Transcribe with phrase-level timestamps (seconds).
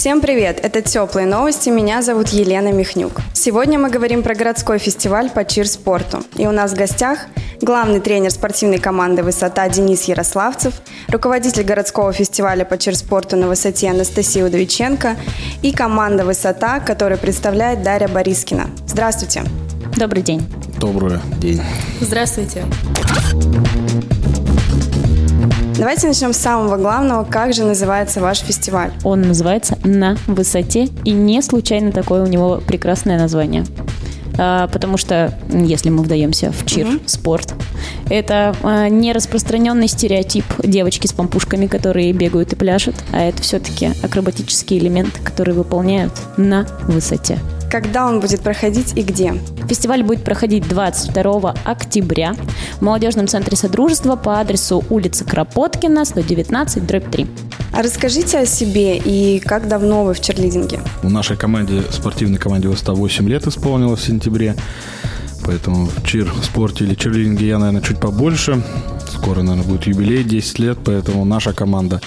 [0.00, 0.60] Всем привет!
[0.62, 1.68] Это «Теплые новости».
[1.68, 3.20] Меня зовут Елена Михнюк.
[3.34, 6.22] Сегодня мы говорим про городской фестиваль по чир-спорту.
[6.36, 7.26] И у нас в гостях
[7.60, 10.72] главный тренер спортивной команды «Высота» Денис Ярославцев,
[11.08, 15.16] руководитель городского фестиваля по чир-спорту на высоте Анастасия Удовиченко
[15.60, 18.70] и команда «Высота», которую представляет Дарья Борискина.
[18.86, 19.42] Здравствуйте!
[19.98, 20.42] Добрый день.
[20.78, 21.60] Добрый день.
[22.00, 22.64] Здравствуйте.
[25.80, 27.24] Давайте начнем с самого главного.
[27.24, 28.92] Как же называется ваш фестиваль?
[29.02, 33.64] Он называется «На высоте», и не случайно такое у него прекрасное название.
[34.36, 37.02] А, потому что, если мы вдаемся в чир, mm-hmm.
[37.06, 37.54] спорт,
[38.10, 43.92] это а, не распространенный стереотип девочки с помпушками, которые бегают и пляшут, а это все-таки
[44.02, 47.38] акробатический элемент, который выполняют на высоте.
[47.70, 49.32] Когда он будет проходить и где?
[49.68, 52.34] Фестиваль будет проходить 22 октября
[52.78, 57.28] в молодежном центре Содружества по адресу улица Кропоткина, 119, дробь 3.
[57.72, 60.80] А расскажите о себе и как давно вы в черлидинге?
[61.02, 64.56] В нашей команде, спортивной команде у 108 лет исполнилось в сентябре.
[65.44, 68.60] Поэтому в чир-спорте или черлидинге я, наверное, чуть побольше.
[69.08, 72.00] Скоро, наверное, будет юбилей 10 лет, поэтому наша команда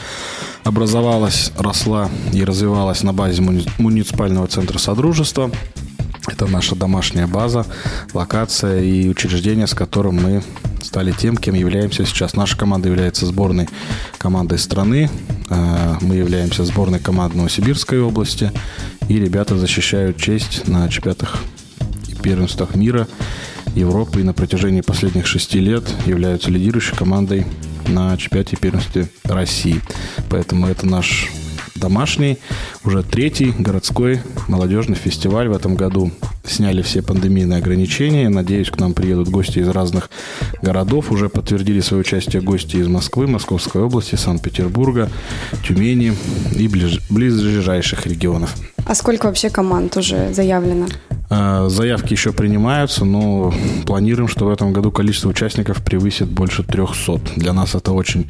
[0.64, 5.52] образовалась, росла и развивалась на базе муни- муниципального центра Содружества.
[6.28, 7.66] Это наша домашняя база,
[8.14, 10.44] локация и учреждение, с которым мы
[10.82, 12.36] стали тем, кем являемся сейчас.
[12.36, 13.68] Наша команда является сборной
[14.18, 15.10] командой страны.
[15.50, 18.52] Э, мы являемся сборной командой Новосибирской области.
[19.10, 21.40] И ребята защищают честь на чемпионатах
[22.08, 23.08] и первенствах мира,
[23.76, 24.22] Европы.
[24.22, 27.46] И на протяжении последних шести лет являются лидирующей командой
[27.88, 29.82] на чемпионате первенстве России.
[30.30, 31.30] Поэтому это наш
[31.76, 32.38] домашний,
[32.84, 36.12] уже третий городской молодежный фестиваль в этом году.
[36.46, 38.30] Сняли все пандемийные ограничения.
[38.30, 40.10] Надеюсь, к нам приедут гости из разных
[40.62, 41.12] городов.
[41.12, 45.10] Уже подтвердили свое участие гости из Москвы, Московской области, Санкт-Петербурга,
[45.66, 46.14] Тюмени
[46.56, 47.00] и ближ...
[47.10, 48.56] ближайших регионов.
[48.86, 50.88] А сколько вообще команд уже заявлено?
[51.36, 53.52] А, заявки еще принимаются, но
[53.88, 57.22] планируем, что в этом году количество участников превысит больше 300.
[57.38, 58.30] Для нас это очень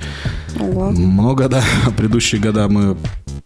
[0.58, 0.92] Ого.
[0.92, 1.62] много, да.
[1.98, 2.96] Предыдущие года мы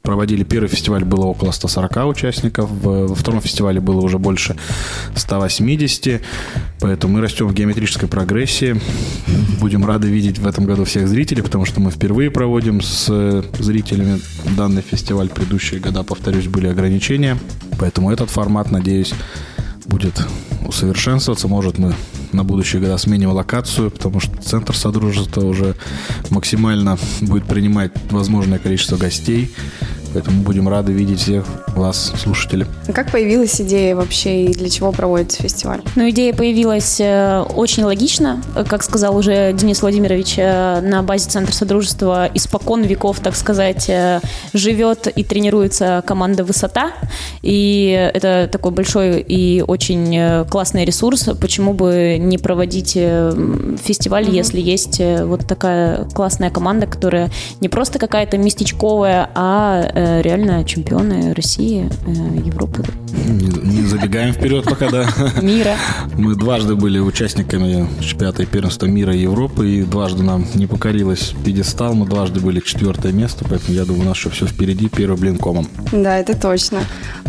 [0.03, 4.55] проводили первый фестиваль, было около 140 участников, во втором фестивале было уже больше
[5.15, 6.21] 180,
[6.79, 8.79] поэтому мы растем в геометрической прогрессии.
[9.59, 14.21] Будем рады видеть в этом году всех зрителей, потому что мы впервые проводим с зрителями
[14.55, 15.29] данный фестиваль.
[15.29, 17.37] Предыдущие года, повторюсь, были ограничения,
[17.77, 19.13] поэтому этот формат, надеюсь,
[19.85, 20.25] будет
[20.65, 21.47] усовершенствоваться.
[21.47, 21.93] Может, мы
[22.31, 25.75] на будущие года сменим локацию, потому что центр Содружества уже
[26.29, 29.53] максимально будет принимать возможное количество гостей.
[30.13, 31.45] Поэтому будем рады видеть всех
[31.75, 32.65] вас, слушатели.
[32.87, 35.81] А как появилась идея вообще и для чего проводится фестиваль?
[35.95, 38.41] Ну, идея появилась э, очень логично.
[38.67, 44.21] Как сказал уже Денис Владимирович, э, на базе Центра Содружества испокон веков, так сказать, э,
[44.53, 46.93] живет и тренируется команда «Высота».
[47.41, 51.29] И это такой большой и очень классный ресурс.
[51.39, 53.31] Почему бы не проводить э,
[53.83, 54.35] фестиваль, mm-hmm.
[54.35, 57.29] если есть э, вот такая классная команда, которая
[57.61, 62.83] не просто какая-то местечковая, а реально чемпионы России, э, Европы.
[63.27, 65.07] Не, не забегаем вперед пока, да.
[65.41, 65.75] Мира.
[66.17, 71.93] Мы дважды были участниками чемпионата первенства мира и Европы, и дважды нам не покорилось пьедестал,
[71.93, 75.37] мы дважды были четвертое место, поэтому я думаю, у нас еще все впереди, первый блин
[75.37, 75.67] комом.
[75.91, 76.79] Да, это точно.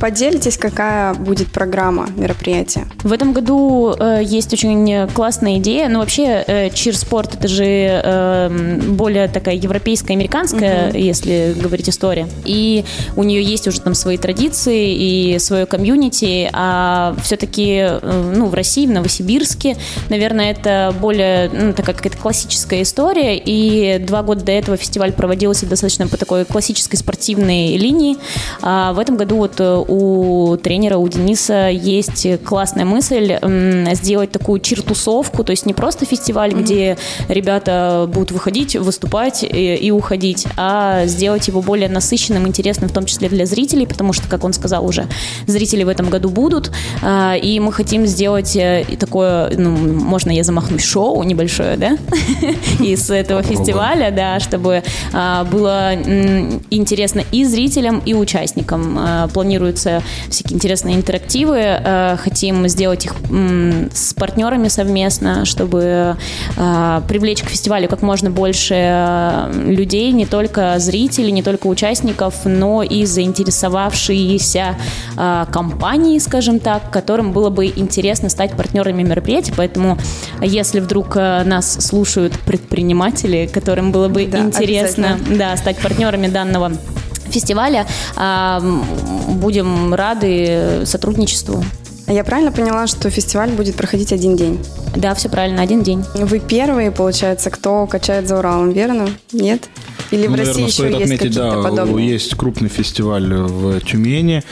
[0.01, 2.87] Поделитесь, какая будет программа мероприятия?
[3.03, 8.81] В этом году э, есть очень классная идея, ну вообще э, чир-спорт это же э,
[8.89, 10.99] более такая европейская, американская, угу.
[10.99, 12.29] если говорить история.
[12.45, 12.85] И и
[13.17, 18.55] у нее есть уже там свои традиции и свое комьюнити, а все-таки э, ну, в
[18.55, 19.77] России, в Новосибирске,
[20.09, 25.67] наверное, это более ну, такая какая-то классическая история, и два года до этого фестиваль проводился
[25.67, 28.17] достаточно по такой классической спортивной линии.
[28.63, 33.39] А в этом году вот э, у тренера, у Дениса есть классная мысль
[33.95, 36.63] сделать такую чертусовку, то есть не просто фестиваль, mm-hmm.
[36.63, 42.93] где ребята будут выходить, выступать и, и уходить, а сделать его более насыщенным интересным, в
[42.93, 45.07] том числе для зрителей, потому что, как он сказал уже,
[45.47, 46.71] зрители в этом году будут,
[47.03, 51.99] а, и мы хотим сделать э, такое, ну, можно я замахнусь, шоу небольшое, да,
[52.81, 55.95] из этого фестиваля, да, чтобы а, было
[56.71, 58.97] интересно и зрителям, и участникам.
[58.99, 63.15] А, планируются всякие интересные интерактивы, хотим сделать их
[63.93, 66.17] с партнерами совместно, чтобы
[66.57, 73.05] привлечь к фестивалю как можно больше людей, не только зрителей, не только участников, но и
[73.05, 74.77] заинтересовавшиеся
[75.17, 79.53] э, компании, скажем так, которым было бы интересно стать партнерами мероприятия.
[79.57, 79.99] Поэтому,
[80.41, 86.73] если вдруг э, нас слушают предприниматели, которым было бы Да, интересно да, стать партнерами данного
[87.31, 87.87] фестиваля,
[88.17, 88.83] а, м,
[89.41, 91.63] будем рады сотрудничеству.
[92.07, 94.59] А Я правильно поняла, что фестиваль будет проходить один день?
[94.97, 96.05] Да, все правильно, один день.
[96.15, 99.11] Вы первые, получается, кто качает за Уралом, верно?
[99.33, 99.69] Нет?
[100.11, 102.09] Или в России наверное, еще стоит есть отметить, какие-то да, подобные?
[102.09, 104.43] есть крупный фестиваль в Тюмени.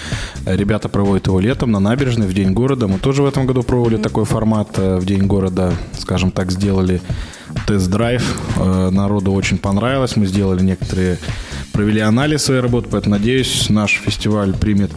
[0.45, 2.87] Ребята проводят его летом на набережной в День города.
[2.89, 7.01] Мы тоже в этом году пробовали такой формат э, в День города, скажем так, сделали
[7.67, 8.23] тест-драйв.
[8.57, 10.17] Э, Народу очень понравилось.
[10.17, 11.19] Мы сделали некоторые,
[11.73, 14.91] провели анализ своей работы, поэтому, надеюсь, наш фестиваль примет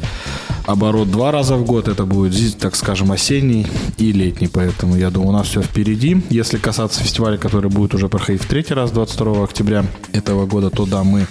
[0.69, 1.88] оборот два раза в год.
[1.88, 3.66] Это будет, так скажем, осенний
[3.98, 4.48] и летний.
[4.48, 6.21] Поэтому, я думаю, у нас все впереди.
[6.30, 10.86] Если касаться фестиваля, который будет уже проходить в третий раз 22 октября этого года, то
[10.86, 11.25] да, мы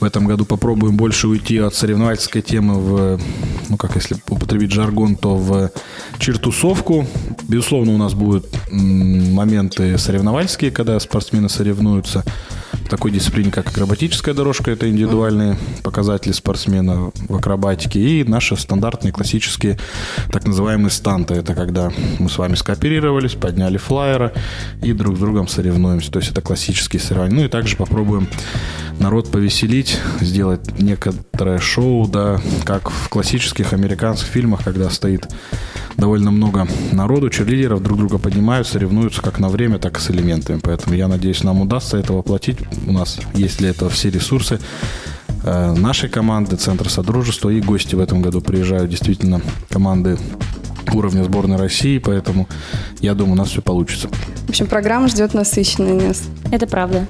[0.00, 3.20] в этом году попробуем больше уйти от соревновательской темы в,
[3.68, 5.70] ну как если употребить жаргон, то в
[6.18, 7.06] чертусовку.
[7.48, 12.24] Безусловно, у нас будут моменты соревновательские, когда спортсмены соревнуются
[12.88, 19.78] такой дисциплине, как акробатическая дорожка, это индивидуальные показатели спортсмена в акробатике, и наши стандартные классические
[20.30, 21.34] так называемые станты.
[21.34, 24.32] Это когда мы с вами скооперировались, подняли флайера
[24.82, 26.10] и друг с другом соревнуемся.
[26.10, 27.40] То есть это классические соревнования.
[27.40, 28.28] Ну и также попробуем
[28.98, 35.28] народ повеселить, сделать некоторое шоу, да, как в классических американских фильмах, когда стоит
[35.96, 40.60] довольно много народу, черлидеров друг друга поднимают, соревнуются как на время, так и с элементами.
[40.62, 42.58] Поэтому я надеюсь, нам удастся это воплотить.
[42.86, 44.58] У нас есть для этого все ресурсы
[45.42, 50.18] э, нашей команды, Центра Содружества и гости в этом году приезжают действительно команды
[50.92, 52.48] уровня сборной России, поэтому
[53.00, 54.08] я думаю, у нас все получится.
[54.46, 56.22] В общем, программа ждет насыщенный нас.
[56.50, 57.06] Это правда.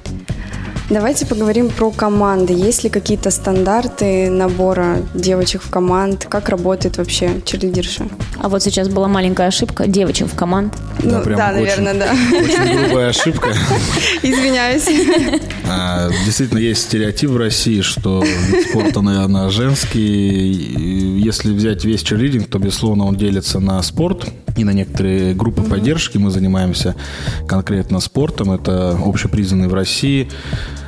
[0.89, 2.53] Давайте поговорим про команды.
[2.53, 6.27] Есть ли какие-то стандарты набора девочек в команд?
[6.29, 8.05] Как работает вообще черлидерша?
[8.39, 10.75] А вот сейчас была маленькая ошибка девочек в команд.
[11.01, 12.11] Ну, прям да, очень- наверное, да.
[12.37, 13.49] Очень грубая ошибка.
[14.21, 14.87] Извиняюсь.
[15.67, 20.51] А, Действительно, есть стереотип в России, что вид спорта, наверное, женский.
[20.53, 25.63] И Если взять весь черлидинг, то, безусловно, он делится на спорт и на некоторые группы
[25.63, 26.19] поддержки.
[26.19, 26.95] Мы занимаемся
[27.47, 28.51] конкретно спортом.
[28.51, 30.29] Это общепризнанный в России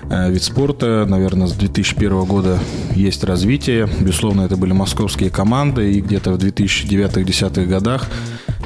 [0.10, 1.06] вид спорта.
[1.08, 2.60] Наверное, с 2001 года
[2.94, 3.88] есть развитие.
[4.00, 5.94] Безусловно, это были московские команды.
[5.94, 8.08] И где-то в 2009-2010 годах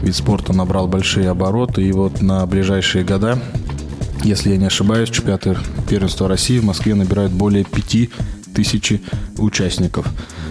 [0.01, 1.83] вид спорта набрал большие обороты.
[1.83, 3.39] И вот на ближайшие года
[4.23, 5.57] если я не ошибаюсь, чемпионаты
[5.89, 8.09] первенства России в Москве набирают более 5
[8.53, 9.01] тысяч
[9.38, 10.07] участников.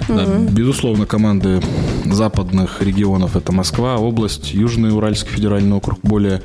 [0.08, 1.60] Да, безусловно, команды
[2.04, 6.42] западных регионов это Москва, область, Южный Уральский федеральный округ более,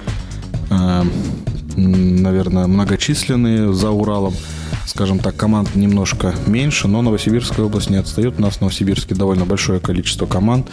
[0.69, 1.03] э,
[1.75, 4.33] наверное, многочисленные за Уралом.
[4.85, 8.35] Скажем так, команд немножко меньше, но Новосибирская область не отстает.
[8.37, 10.69] У нас в Новосибирске довольно большое количество команд,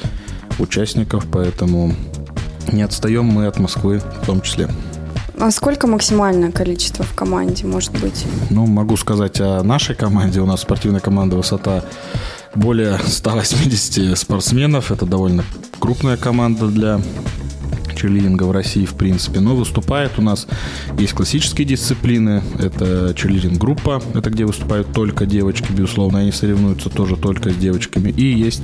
[0.58, 1.94] участников, поэтому
[2.70, 4.68] не отстаем мы от Москвы в том числе.
[5.40, 8.26] А сколько максимальное количество в команде может быть?
[8.50, 10.40] Ну, могу сказать о нашей команде.
[10.40, 11.82] У нас спортивная команда «Высота»
[12.54, 14.92] более 180 спортсменов.
[14.92, 15.42] Это довольно
[15.80, 17.00] крупная команда для
[18.02, 19.40] черлидинга в России, в принципе.
[19.40, 20.46] Но выступает у нас
[20.98, 22.42] есть классические дисциплины.
[22.58, 26.18] Это черлидинг-группа, это где выступают только девочки, безусловно.
[26.18, 28.10] Они соревнуются тоже только с девочками.
[28.10, 28.62] И есть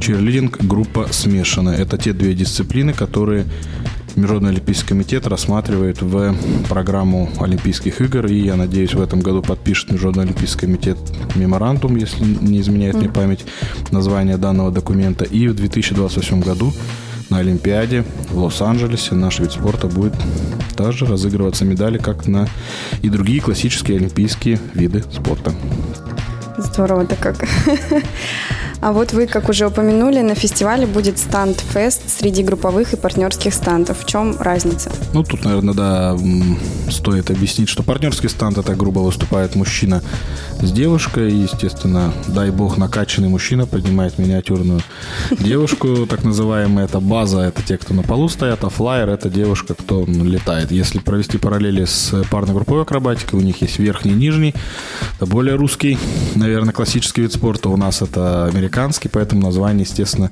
[0.00, 1.76] черлидинг-группа смешанная.
[1.76, 3.44] Это те две дисциплины, которые
[4.16, 6.34] Международный Олимпийский комитет рассматривает в
[6.68, 10.98] программу Олимпийских игр, и я надеюсь, в этом году подпишет Международный Олимпийский комитет
[11.36, 13.44] меморандум, если не изменяет мне память,
[13.92, 15.24] название данного документа.
[15.24, 16.72] И в 2028 году
[17.30, 20.14] на Олимпиаде в Лос-Анджелесе наш вид спорта будет
[20.76, 22.48] также разыгрываться медали, как на
[23.02, 25.52] и другие классические олимпийские виды спорта.
[26.58, 27.36] Здорово-то как.
[28.82, 33.98] А вот вы, как уже упомянули, на фестивале будет станд-фест среди групповых и партнерских стандов.
[34.02, 34.90] В чем разница?
[35.12, 36.16] Ну, тут, наверное, да,
[36.90, 40.02] стоит объяснить, что партнерский станд это грубо выступает мужчина
[40.62, 41.30] с девушкой.
[41.30, 44.80] И, естественно, дай бог, накачанный мужчина поднимает миниатюрную
[45.38, 46.06] девушку.
[46.06, 50.06] Так называемая это база, это те, кто на полу стоят, а флайер это девушка, кто
[50.06, 50.72] летает.
[50.72, 54.54] Если провести параллели с парной групповой акробатикой, у них есть верхний и нижний.
[55.16, 55.98] Это более русский,
[56.34, 57.68] наверное, классический вид спорта.
[57.68, 58.69] У нас это американский,
[59.08, 60.30] поэтому название, естественно,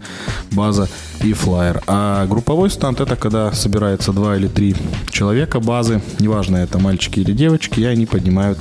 [0.52, 0.88] база
[1.22, 1.82] и флайер.
[1.86, 4.74] А групповой станд это когда собирается два или три
[5.10, 8.58] человека базы, неважно, это мальчики или девочки, и они поднимают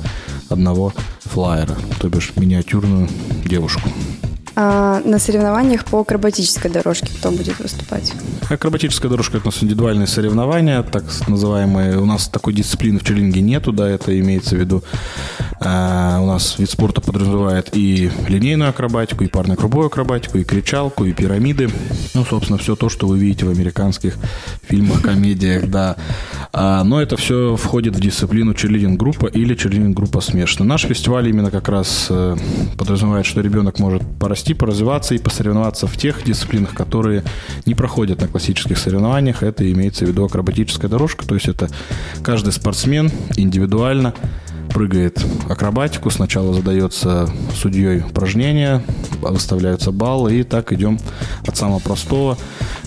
[0.48, 3.08] одного флайера, то бишь миниатюрную
[3.44, 3.88] девушку.
[4.60, 8.12] А на соревнованиях по акробатической дорожке кто будет выступать?
[8.50, 11.98] Акробатическая дорожка– это у нас индивидуальные соревнования, так называемые.
[11.98, 14.82] У нас такой дисциплины в черлинге нету, да, это имеется в виду.
[15.60, 21.04] А, у нас вид спорта подразумевает и линейную акробатику, и парную круговую акробатику, и кричалку,
[21.04, 21.70] и пирамиды.
[22.14, 24.16] Ну, собственно, все то, что вы видите в американских
[24.62, 25.96] фильмах, комедиях, да.
[26.52, 30.68] А, но это все входит в дисциплину черлидинг-группа или черлидинг-группа смешанная.
[30.68, 32.36] Наш фестиваль именно как раз э,
[32.76, 37.24] подразумевает, что ребенок может порасти, поразвиваться и посоревноваться в тех дисциплинах, которые
[37.66, 39.42] не проходят на классических соревнованиях.
[39.42, 41.68] Это имеется в виду акробатическая дорожка, то есть это
[42.22, 44.14] каждый спортсмен индивидуально
[44.68, 46.10] прыгает акробатику.
[46.10, 48.82] Сначала задается судьей упражнение,
[49.20, 50.98] выставляются баллы, и так идем
[51.46, 52.38] от самого простого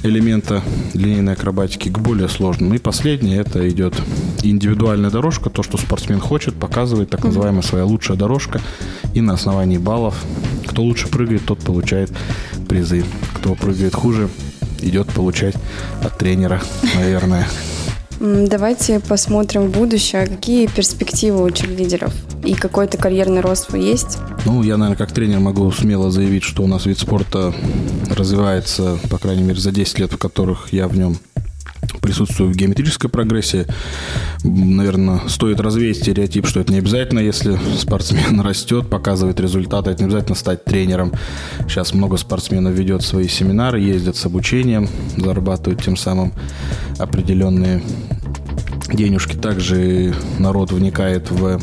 [0.04, 0.62] элемента
[0.94, 2.74] линейной акробатики к более сложным.
[2.74, 3.96] И последнее это идет
[4.44, 8.62] индивидуальная дорожка, то, что спортсмен хочет, показывает так называемая своя лучшая дорожка.
[9.14, 10.24] И на основании баллов,
[10.72, 12.10] кто лучше прыгает, тот получает
[12.70, 13.04] призы.
[13.36, 14.30] Кто прыгает хуже,
[14.80, 15.56] идет получать
[16.02, 16.62] от тренера,
[16.96, 17.48] наверное.
[18.20, 22.14] Давайте посмотрим в будущее, какие перспективы у черлидеров
[22.46, 24.20] и какой-то карьерный рост есть?
[24.46, 27.54] Ну, я, наверное, как тренер могу смело заявить, что у нас вид спорта
[28.10, 31.18] развивается, по крайней мере, за 10 лет, в которых я в нем
[32.00, 33.66] присутствую в геометрической прогрессии.
[34.44, 40.06] Наверное, стоит развеять стереотип, что это не обязательно, если спортсмен растет, показывает результаты, это не
[40.06, 41.12] обязательно стать тренером.
[41.68, 46.34] Сейчас много спортсменов ведет свои семинары, ездят с обучением, зарабатывают тем самым
[46.98, 47.84] определенные
[48.92, 49.36] денежки.
[49.36, 51.60] Также народ вникает в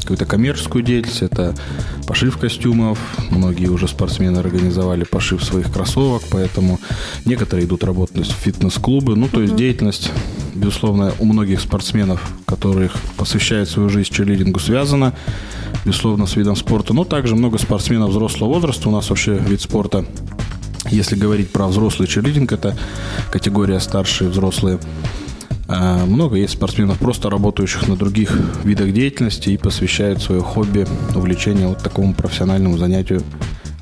[0.00, 1.54] какую-то коммерческую деятельность, это
[2.06, 2.98] пошив костюмов,
[3.30, 6.78] многие уже спортсмены организовали пошив своих кроссовок, поэтому
[7.24, 10.10] некоторые идут работать в фитнес-клубы, ну, то есть деятельность,
[10.54, 15.14] безусловно, у многих спортсменов, которых посвящают свою жизнь черлидингу, связана,
[15.84, 20.04] безусловно, с видом спорта, но также много спортсменов взрослого возраста, у нас вообще вид спорта
[20.90, 22.76] если говорить про взрослый черлидинг, это
[23.32, 24.78] категория старшие взрослые
[25.68, 28.30] много есть спортсменов, просто работающих на других
[28.64, 33.22] видах деятельности и посвящают свое хобби, увлечение вот такому профессиональному занятию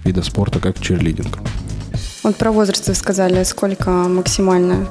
[0.05, 1.39] вида спорта, как черлидинг.
[2.23, 4.89] Вот про возраст вы сказали, сколько максимально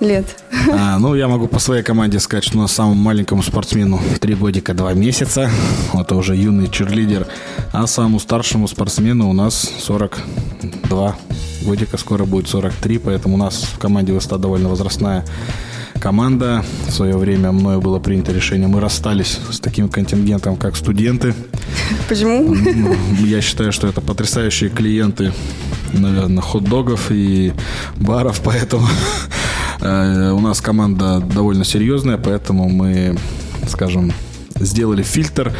[0.00, 0.42] лет?
[0.72, 4.34] А, ну, я могу по своей команде сказать, что у нас самому маленькому спортсмену 3
[4.34, 5.50] годика 2 месяца.
[5.92, 7.26] Это уже юный черлидер.
[7.72, 11.16] А самому старшему спортсмену у нас 42
[11.62, 15.24] годика, скоро будет 43, поэтому у нас в команде высота довольно возрастная
[16.00, 16.64] команда.
[16.88, 21.34] В свое время мною было принято решение, мы расстались с таким контингентом, как студенты.
[22.08, 22.54] Почему?
[22.54, 25.32] Ну, я считаю, что это потрясающие клиенты,
[25.92, 27.52] наверное, хот-догов и
[27.96, 28.86] баров, поэтому
[29.80, 33.16] э, у нас команда довольно серьезная, поэтому мы,
[33.68, 34.12] скажем,
[34.56, 35.52] сделали фильтр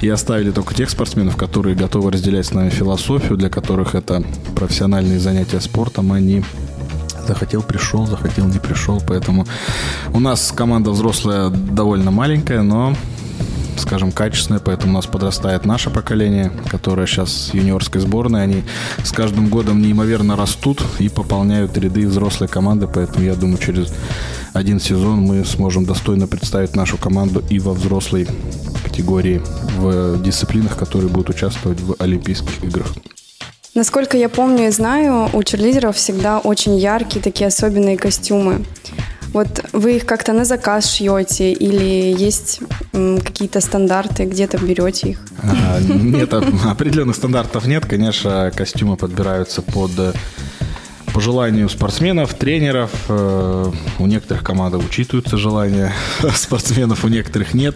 [0.00, 4.22] и оставили только тех спортсменов, которые готовы разделять с нами философию, для которых это
[4.54, 6.42] профессиональные занятия спортом, они
[7.26, 9.02] захотел пришел, захотел не пришел.
[9.06, 9.46] Поэтому
[10.12, 12.94] у нас команда взрослая довольно маленькая, но
[13.78, 18.64] скажем, качественная, поэтому у нас подрастает наше поколение, которое сейчас юниорской сборной, они
[19.04, 23.92] с каждым годом неимоверно растут и пополняют ряды взрослой команды, поэтому я думаю, через
[24.54, 28.26] один сезон мы сможем достойно представить нашу команду и во взрослой
[28.82, 29.42] категории
[29.76, 32.88] в дисциплинах, которые будут участвовать в Олимпийских играх.
[33.76, 38.64] Насколько я помню и знаю, у черлидеров всегда очень яркие такие особенные костюмы.
[39.34, 42.60] Вот вы их как-то на заказ шьете или есть
[42.92, 45.20] какие-то стандарты, где-то берете их?
[45.42, 46.32] А, нет,
[46.64, 47.84] определенных стандартов нет.
[47.84, 49.90] Конечно, костюмы подбираются под
[51.16, 52.90] по желанию спортсменов, тренеров.
[53.08, 55.94] Э, у некоторых команд учитываются желания
[56.34, 57.74] спортсменов, у некоторых нет.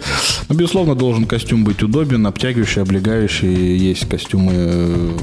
[0.50, 3.78] Но, безусловно, должен костюм быть удобен, обтягивающий, облегающий.
[3.78, 5.18] Есть костюмы э,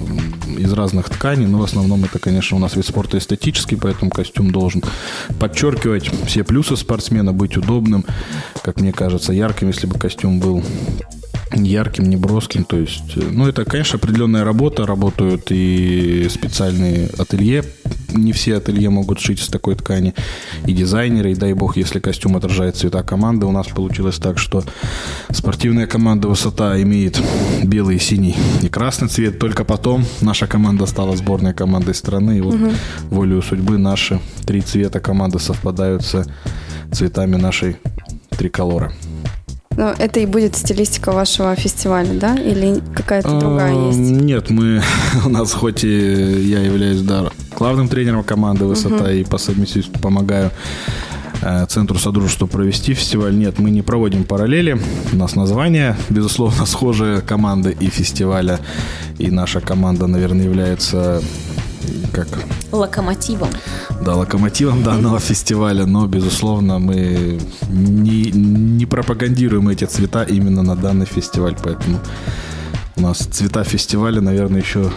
[0.58, 4.50] из разных тканей, но в основном это, конечно, у нас вид спорта эстетический, поэтому костюм
[4.50, 4.82] должен
[5.40, 8.04] подчеркивать все плюсы спортсмена, быть удобным,
[8.64, 10.64] как мне кажется, ярким, если бы костюм был
[11.54, 12.64] ярким, неброским.
[12.64, 14.86] То есть, э, ну, это, конечно, определенная работа.
[14.86, 17.64] Работают и специальные ателье
[18.14, 20.14] не все ателье могут шить из такой ткани.
[20.66, 23.46] И дизайнеры, и дай бог, если костюм отражает цвета команды.
[23.46, 24.64] У нас получилось так, что
[25.32, 27.22] спортивная команда «Высота» имеет
[27.64, 29.40] белый, синий и красный цвет.
[29.40, 32.38] Только потом наша команда стала сборной командой страны.
[32.38, 32.72] И вот угу.
[33.10, 36.26] волею судьбы наши три цвета команды совпадают с
[36.92, 37.78] цветами нашей
[38.38, 38.94] триколора.
[39.78, 42.36] Но это и будет стилистика вашего фестиваля, да?
[42.36, 44.00] Или какая-то другая а, есть?
[44.00, 44.82] Нет, мы
[45.26, 49.12] у нас хоть и я являюсь да, главным тренером команды «Высота» угу.
[49.12, 50.50] и по совместительству помогаю
[51.44, 53.38] э, Центру Содружества провести фестиваль.
[53.38, 54.80] Нет, мы не проводим параллели.
[55.14, 58.60] У нас название, безусловно, схожие команды и фестиваля.
[59.20, 61.22] И наша команда, наверное, является
[62.12, 62.28] как
[62.72, 63.50] Локомотивом.
[64.04, 67.40] да, локомотивом данного фестиваля, но, безусловно, мы
[67.70, 72.00] не, не пропагандируем эти цвета именно на данный фестиваль, поэтому
[72.96, 74.92] у нас цвета фестиваля, наверное, еще...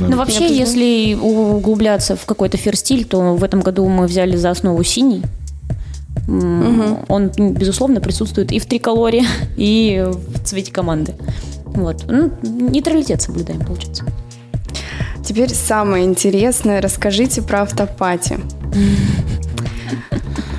[0.00, 4.82] Ну, вообще, если углубляться в какой-то ферстиль, то в этом году мы взяли за основу
[4.84, 5.22] синий.
[6.28, 9.24] М, Он, безусловно, присутствует и в триколоре,
[9.56, 11.14] и в цвете команды.
[11.66, 12.04] Вот.
[12.08, 14.04] Ну, нейтралитет соблюдаем, получается.
[15.26, 16.80] Теперь самое интересное.
[16.80, 18.38] Расскажите про автопати.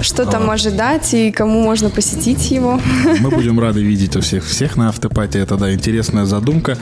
[0.01, 2.79] Что там ожидать и кому можно посетить его?
[3.21, 5.39] Мы будем рады видеть у всех всех на автопате.
[5.39, 6.77] Это, да, интересная задумка.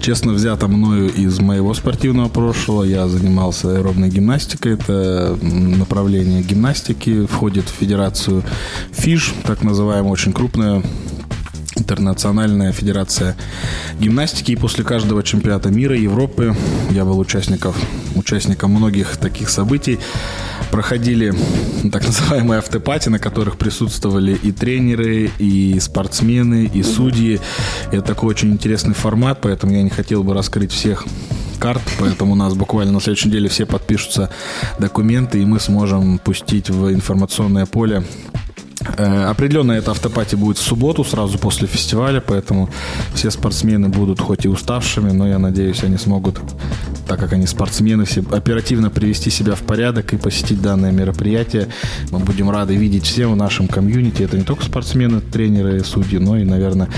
[0.00, 2.82] Честно взята мною из моего спортивного прошлого.
[2.82, 4.74] Я занимался аэробной гимнастикой.
[4.74, 7.24] Это направление гимнастики.
[7.26, 8.42] Входит в федерацию
[8.92, 10.82] ФИШ, так называемая, очень крупная
[11.78, 13.36] интернациональная федерация
[13.98, 14.52] гимнастики.
[14.52, 16.54] И после каждого чемпионата мира, Европы,
[16.90, 17.76] я был участников,
[18.14, 19.98] участником многих таких событий,
[20.70, 21.34] проходили
[21.92, 27.40] так называемые автопати, на которых присутствовали и тренеры, и спортсмены, и судьи.
[27.92, 31.04] Это такой очень интересный формат, поэтому я не хотел бы раскрыть всех
[31.58, 34.30] карт, поэтому у нас буквально на следующей неделе все подпишутся
[34.78, 38.04] документы, и мы сможем пустить в информационное поле
[38.96, 42.68] Определенно это автопати будет в субботу, сразу после фестиваля, поэтому
[43.14, 46.40] все спортсмены будут хоть и уставшими, но я надеюсь, они смогут,
[47.08, 51.68] так как они спортсмены, все оперативно привести себя в порядок и посетить данное мероприятие.
[52.10, 54.22] Мы будем рады видеть всем в нашем комьюнити.
[54.22, 56.88] Это не только спортсмены, тренеры, судьи, но и, наверное,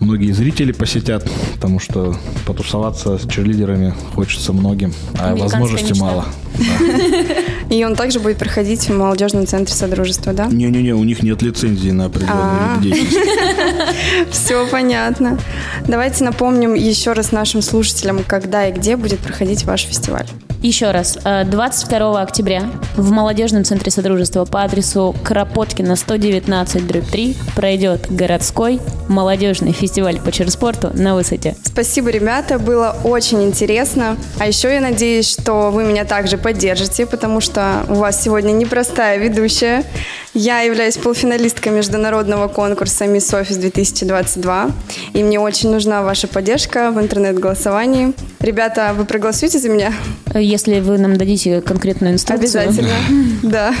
[0.00, 6.04] многие зрители посетят, потому что потусоваться с черлидерами хочется многим, а возможностей мечта.
[6.04, 6.26] мало.
[7.70, 10.46] И он также будет проходить в молодежном центре Содружества, да?
[10.46, 12.78] Не-не-не, у них нет лицензии на определенный А.
[12.80, 13.20] вид деятельности.
[14.32, 15.38] Все понятно.
[15.86, 20.26] Давайте напомним еще раз нашим слушателям, когда и где будет проходить ваш фестиваль.
[20.62, 22.64] Еще раз, э, 22 октября
[22.94, 30.90] в молодежном центре Содружества по адресу Кропоткина 119 3 пройдет городской молодежный фестиваль по черспорту
[30.92, 31.56] на высоте.
[31.64, 34.18] Спасибо, ребята, было очень интересно.
[34.38, 39.16] А еще я надеюсь, что вы меня также поддержите, потому что у вас сегодня непростая
[39.18, 39.84] ведущая.
[40.32, 44.70] Я являюсь полуфиналисткой международного конкурса Miss Office 2022,
[45.12, 48.12] и мне очень нужна ваша поддержка в интернет-голосовании.
[48.38, 49.92] Ребята, вы проголосуете за меня?
[50.32, 52.62] Если вы нам дадите конкретную инструкцию.
[52.62, 52.94] Обязательно.
[53.42, 53.74] Да.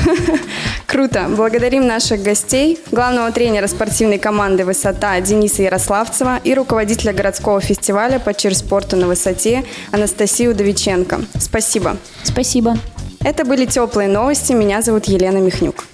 [0.86, 1.26] Круто.
[1.28, 8.34] Благодарим наших гостей, главного тренера спортивной команды «Высота» Дениса Ярославцева и руководителя городского фестиваля по
[8.34, 11.20] чирспорту на высоте Анастасию Довиченко.
[11.38, 11.96] Спасибо.
[12.24, 12.76] Спасибо.
[13.22, 14.54] Это были теплые новости.
[14.54, 15.84] Меня зовут Елена Михнюк.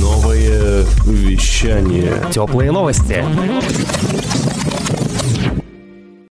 [0.00, 2.12] Новое вещание.
[2.32, 3.24] Теплые новости.